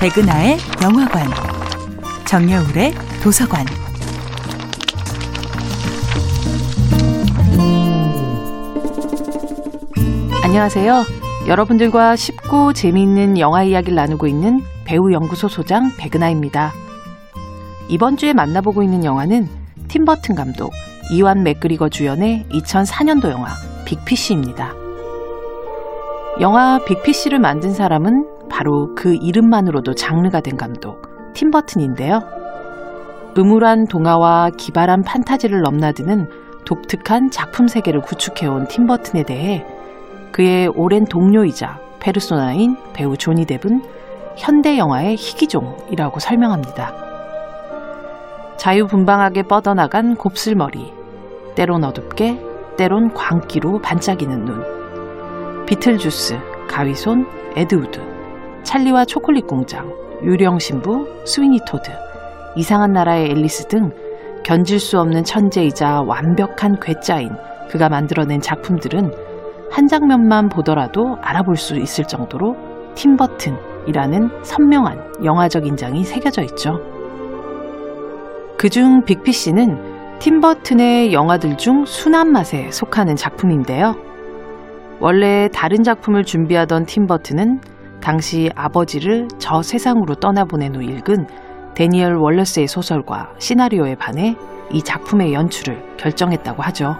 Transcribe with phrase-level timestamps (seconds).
[0.00, 1.26] 백은하의 영화관,
[2.26, 3.64] 정여울의 도서관.
[10.44, 11.02] 안녕하세요.
[11.48, 16.72] 여러분들과 쉽고 재미있는 영화 이야기를 나누고 있는 배우 연구소 소장 백은하입니다.
[17.88, 19.48] 이번 주에 만나보고 있는 영화는
[19.88, 20.72] 팀버튼 감독,
[21.10, 23.48] 이완 맥그리거 주연의 2004년도 영화
[23.86, 24.74] 빅피쉬입니다.
[26.40, 31.02] 영화 빅피쉬를 만든 사람은 바로 그 이름만으로도 장르가 된 감독
[31.34, 32.20] 팀버튼인데요.
[33.38, 36.28] 음울한 동화와 기발한 판타지를 넘나드는
[36.64, 39.64] 독특한 작품 세계를 구축해온 팀버튼에 대해
[40.32, 43.82] 그의 오랜 동료이자 페르소나인 배우 조니 뎁은
[44.36, 46.92] 현대 영화의 희귀종이라고 설명합니다.
[48.56, 50.92] 자유분방하게 뻗어나간 곱슬머리,
[51.54, 52.40] 때론 어둡게,
[52.76, 56.38] 때론 광기로 반짝이는 눈, 비틀주스,
[56.68, 58.15] 가위손, 에드우드,
[58.66, 61.88] 찰리와 초콜릿 공장, 유령 신부, 스위니 토드,
[62.56, 63.92] 이상한 나라의 앨리스 등
[64.42, 67.30] 견줄 수 없는 천재이자 완벽한 괴짜인
[67.70, 69.12] 그가 만들어낸 작품들은
[69.70, 72.56] 한 장면만 보더라도 알아볼 수 있을 정도로
[72.96, 76.80] 팀버튼이라는 선명한 영화적 인장이 새겨져 있죠.
[78.58, 83.94] 그중 빅피씨는 팀버튼의 영화들 중 순한 맛에 속하는 작품인데요.
[84.98, 91.26] 원래 다른 작품을 준비하던 팀버튼은 당시 아버지를 저 세상으로 떠나보낸 후 읽은
[91.74, 94.36] 데니얼 월러스의 소설과 시나리오에 반해
[94.70, 96.96] 이 작품의 연출을 결정했다고 하죠.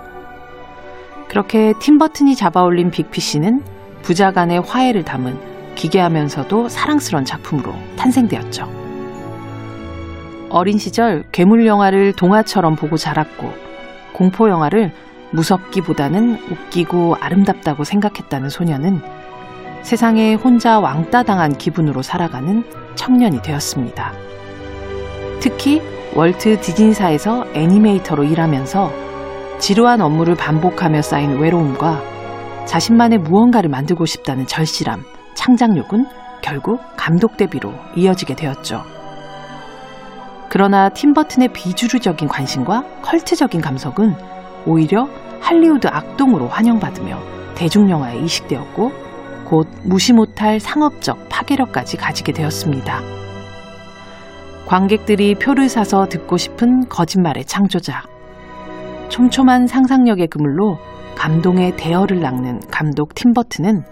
[1.29, 3.63] 그렇게 팀버튼이 잡아올린 빅피쉬는
[4.03, 5.39] 부자 간의 화해를 담은
[5.75, 8.71] 기괴하면서도 사랑스러운 작품으로 탄생되었죠.
[10.49, 13.53] 어린 시절 괴물 영화를 동화처럼 보고 자랐고
[14.13, 14.93] 공포 영화를
[15.33, 19.03] 무섭기보다는 웃기고 아름답다고 생각했다는 소녀는
[19.83, 22.65] 세상에 혼자 왕따 당한 기분으로 살아가는
[22.97, 24.13] 청년이 되었습니다.
[25.41, 25.81] 특히
[26.15, 28.91] 월트 디즈니사에서 애니메이터로 일하면서
[29.59, 32.03] 지루한 업무를 반복하며 쌓인 외로움과
[32.67, 36.07] 자신만의 무언가를 만들고 싶다는 절실함, 창작욕은
[36.43, 38.83] 결국 감독 데뷔로 이어지게 되었죠.
[40.49, 44.15] 그러나 팀버튼의 비주류적인 관심과 컬트적인 감성은
[44.67, 45.09] 오히려
[45.41, 47.19] 할리우드 악동으로 환영받으며
[47.55, 49.06] 대중영화에 이식되었고
[49.47, 53.01] 곧 무시 못할 상업적 파괴력까지 가지게 되었습니다.
[54.67, 58.03] 관객들이 표를 사서 듣고 싶은 거짓말의 창조자.
[59.09, 60.79] 촘촘한 상상력의 그물로
[61.15, 63.85] 감동의 대어를 낚는 감독 팀버튼은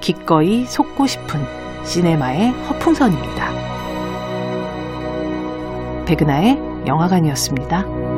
[0.00, 1.40] 기꺼이 속고 싶은
[1.84, 3.50] 시네마의 허풍선입니다.
[6.04, 8.09] 백은하의 영화관이었습니다.